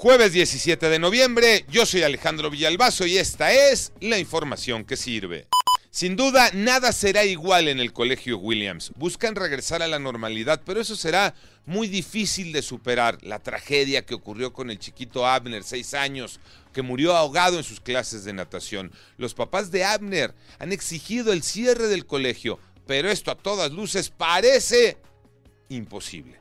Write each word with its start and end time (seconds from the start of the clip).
Jueves 0.00 0.32
17 0.32 0.90
de 0.90 1.00
noviembre, 1.00 1.64
yo 1.68 1.84
soy 1.84 2.04
Alejandro 2.04 2.50
Villalbazo 2.50 3.04
y 3.04 3.18
esta 3.18 3.52
es 3.52 3.92
la 4.00 4.16
información 4.16 4.84
que 4.84 4.96
sirve. 4.96 5.48
Sin 5.90 6.14
duda, 6.14 6.52
nada 6.54 6.92
será 6.92 7.24
igual 7.24 7.66
en 7.66 7.80
el 7.80 7.92
Colegio 7.92 8.38
Williams. 8.38 8.92
Buscan 8.94 9.34
regresar 9.34 9.82
a 9.82 9.88
la 9.88 9.98
normalidad, 9.98 10.62
pero 10.64 10.80
eso 10.80 10.94
será 10.94 11.34
muy 11.66 11.88
difícil 11.88 12.52
de 12.52 12.62
superar. 12.62 13.18
La 13.22 13.40
tragedia 13.40 14.06
que 14.06 14.14
ocurrió 14.14 14.52
con 14.52 14.70
el 14.70 14.78
chiquito 14.78 15.26
Abner, 15.26 15.64
seis 15.64 15.94
años, 15.94 16.38
que 16.72 16.82
murió 16.82 17.16
ahogado 17.16 17.58
en 17.58 17.64
sus 17.64 17.80
clases 17.80 18.22
de 18.22 18.32
natación. 18.32 18.92
Los 19.16 19.34
papás 19.34 19.72
de 19.72 19.82
Abner 19.82 20.32
han 20.60 20.70
exigido 20.70 21.32
el 21.32 21.42
cierre 21.42 21.88
del 21.88 22.06
colegio, 22.06 22.60
pero 22.86 23.10
esto 23.10 23.32
a 23.32 23.36
todas 23.36 23.72
luces 23.72 24.10
parece 24.10 24.96
imposible. 25.68 26.38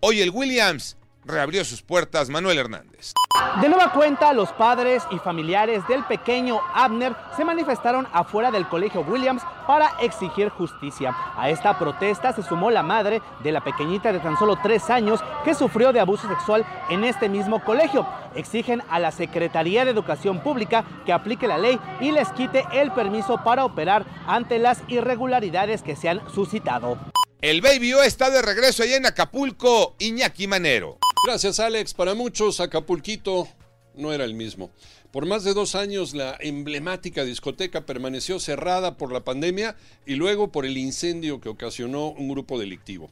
Hoy 0.00 0.22
el 0.22 0.30
Williams 0.30 0.96
reabrió 1.26 1.64
sus 1.64 1.82
puertas 1.82 2.28
Manuel 2.30 2.58
Hernández. 2.58 3.12
De 3.60 3.68
nueva 3.68 3.92
cuenta, 3.92 4.32
los 4.32 4.52
padres 4.52 5.02
y 5.10 5.18
familiares 5.18 5.86
del 5.88 6.04
pequeño 6.04 6.60
Abner 6.74 7.14
se 7.36 7.44
manifestaron 7.44 8.06
afuera 8.12 8.50
del 8.50 8.68
colegio 8.68 9.02
Williams 9.02 9.42
para 9.66 9.92
exigir 10.00 10.48
justicia. 10.48 11.14
A 11.36 11.50
esta 11.50 11.78
protesta 11.78 12.32
se 12.32 12.42
sumó 12.42 12.70
la 12.70 12.82
madre 12.82 13.20
de 13.42 13.52
la 13.52 13.62
pequeñita 13.62 14.12
de 14.12 14.20
tan 14.20 14.38
solo 14.38 14.58
tres 14.62 14.88
años 14.90 15.20
que 15.44 15.54
sufrió 15.54 15.92
de 15.92 16.00
abuso 16.00 16.28
sexual 16.28 16.64
en 16.88 17.04
este 17.04 17.28
mismo 17.28 17.62
colegio. 17.64 18.06
Exigen 18.34 18.82
a 18.88 18.98
la 18.98 19.10
Secretaría 19.10 19.84
de 19.84 19.90
Educación 19.90 20.40
Pública 20.40 20.84
que 21.04 21.12
aplique 21.12 21.46
la 21.46 21.58
ley 21.58 21.78
y 22.00 22.12
les 22.12 22.28
quite 22.32 22.64
el 22.72 22.92
permiso 22.92 23.42
para 23.42 23.64
operar 23.64 24.04
ante 24.26 24.58
las 24.58 24.82
irregularidades 24.88 25.82
que 25.82 25.96
se 25.96 26.08
han 26.08 26.20
suscitado. 26.30 26.98
El 27.40 27.60
Baby 27.60 27.94
O 27.94 28.02
está 28.02 28.30
de 28.30 28.42
regreso 28.42 28.82
allá 28.82 28.96
en 28.96 29.06
Acapulco, 29.06 29.94
Iñaki 29.98 30.46
Manero. 30.46 30.98
Gracias 31.26 31.58
Alex. 31.58 31.92
Para 31.92 32.14
muchos 32.14 32.60
Acapulquito 32.60 33.48
no 33.96 34.12
era 34.12 34.22
el 34.22 34.34
mismo. 34.34 34.70
Por 35.10 35.26
más 35.26 35.42
de 35.42 35.54
dos 35.54 35.74
años 35.74 36.14
la 36.14 36.36
emblemática 36.38 37.24
discoteca 37.24 37.84
permaneció 37.84 38.38
cerrada 38.38 38.96
por 38.96 39.10
la 39.10 39.24
pandemia 39.24 39.74
y 40.06 40.14
luego 40.14 40.52
por 40.52 40.64
el 40.64 40.78
incendio 40.78 41.40
que 41.40 41.48
ocasionó 41.48 42.10
un 42.10 42.28
grupo 42.28 42.60
delictivo. 42.60 43.10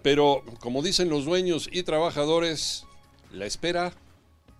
Pero, 0.00 0.44
como 0.60 0.80
dicen 0.80 1.08
los 1.08 1.24
dueños 1.24 1.68
y 1.72 1.82
trabajadores, 1.82 2.86
la 3.32 3.46
espera 3.46 3.92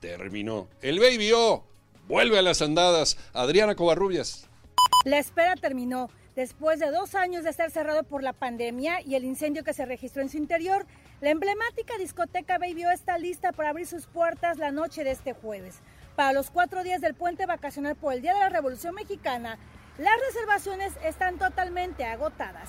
terminó. 0.00 0.66
El 0.82 0.98
Baby 0.98 1.30
O 1.30 1.62
vuelve 2.08 2.40
a 2.40 2.42
las 2.42 2.60
andadas. 2.60 3.18
Adriana 3.32 3.76
Covarrubias. 3.76 4.48
La 5.04 5.20
espera 5.20 5.54
terminó. 5.54 6.10
Después 6.36 6.78
de 6.78 6.90
dos 6.90 7.14
años 7.14 7.44
de 7.44 7.50
estar 7.50 7.70
cerrado 7.70 8.02
por 8.02 8.22
la 8.22 8.34
pandemia 8.34 9.00
y 9.00 9.14
el 9.14 9.24
incendio 9.24 9.64
que 9.64 9.72
se 9.72 9.86
registró 9.86 10.20
en 10.20 10.28
su 10.28 10.36
interior, 10.36 10.84
la 11.22 11.30
emblemática 11.30 11.96
discoteca 11.96 12.58
Baby 12.58 12.84
O 12.84 12.90
está 12.90 13.16
lista 13.16 13.52
para 13.52 13.70
abrir 13.70 13.86
sus 13.86 14.04
puertas 14.04 14.58
la 14.58 14.70
noche 14.70 15.02
de 15.02 15.12
este 15.12 15.32
jueves. 15.32 15.76
Para 16.14 16.34
los 16.34 16.50
cuatro 16.50 16.84
días 16.84 17.00
del 17.00 17.14
puente 17.14 17.46
vacacional 17.46 17.96
por 17.96 18.12
el 18.12 18.20
Día 18.20 18.34
de 18.34 18.40
la 18.40 18.50
Revolución 18.50 18.94
Mexicana, 18.94 19.58
las 19.96 20.12
reservaciones 20.28 20.92
están 21.02 21.38
totalmente 21.38 22.04
agotadas. 22.04 22.68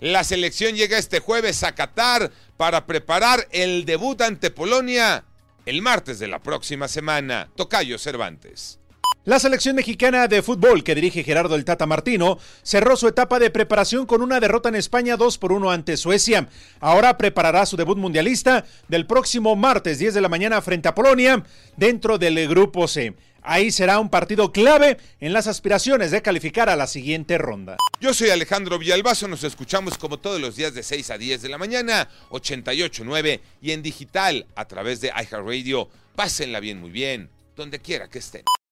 La 0.00 0.24
selección 0.24 0.74
llega 0.74 0.96
este 0.96 1.20
jueves 1.20 1.64
a 1.64 1.74
Qatar 1.74 2.30
para 2.56 2.86
preparar 2.86 3.46
el 3.50 3.84
debut 3.84 4.22
ante 4.22 4.50
Polonia 4.50 5.24
el 5.66 5.82
martes 5.82 6.18
de 6.18 6.28
la 6.28 6.38
próxima 6.38 6.88
semana. 6.88 7.50
Tocayo 7.56 7.98
Cervantes. 7.98 8.80
La 9.26 9.40
selección 9.40 9.74
mexicana 9.74 10.28
de 10.28 10.40
fútbol 10.40 10.84
que 10.84 10.94
dirige 10.94 11.24
Gerardo 11.24 11.56
el 11.56 11.64
Tata 11.64 11.84
Martino 11.84 12.38
cerró 12.62 12.96
su 12.96 13.08
etapa 13.08 13.40
de 13.40 13.50
preparación 13.50 14.06
con 14.06 14.22
una 14.22 14.38
derrota 14.38 14.68
en 14.68 14.76
España 14.76 15.16
2 15.16 15.38
por 15.38 15.50
1 15.50 15.68
ante 15.68 15.96
Suecia. 15.96 16.48
Ahora 16.78 17.18
preparará 17.18 17.66
su 17.66 17.76
debut 17.76 17.98
mundialista 17.98 18.64
del 18.86 19.04
próximo 19.04 19.56
martes 19.56 19.98
10 19.98 20.14
de 20.14 20.20
la 20.20 20.28
mañana 20.28 20.62
frente 20.62 20.86
a 20.86 20.94
Polonia 20.94 21.42
dentro 21.76 22.18
del 22.18 22.46
grupo 22.46 22.86
C. 22.86 23.16
Ahí 23.42 23.72
será 23.72 23.98
un 23.98 24.10
partido 24.10 24.52
clave 24.52 24.96
en 25.18 25.32
las 25.32 25.48
aspiraciones 25.48 26.12
de 26.12 26.22
calificar 26.22 26.68
a 26.68 26.76
la 26.76 26.86
siguiente 26.86 27.36
ronda. 27.36 27.78
Yo 28.00 28.14
soy 28.14 28.30
Alejandro 28.30 28.78
Villalbazo, 28.78 29.26
nos 29.26 29.42
escuchamos 29.42 29.98
como 29.98 30.20
todos 30.20 30.40
los 30.40 30.54
días 30.54 30.72
de 30.72 30.84
6 30.84 31.10
a 31.10 31.18
10 31.18 31.42
de 31.42 31.48
la 31.48 31.58
mañana, 31.58 32.08
88.9 32.30 33.40
y 33.60 33.72
en 33.72 33.82
digital 33.82 34.46
a 34.54 34.66
través 34.66 35.00
de 35.00 35.08
iHeartRadio. 35.08 35.88
Pásenla 36.14 36.60
bien, 36.60 36.80
muy 36.80 36.90
bien, 36.90 37.28
donde 37.56 37.80
quiera 37.80 38.08
que 38.08 38.20
estén. 38.20 38.44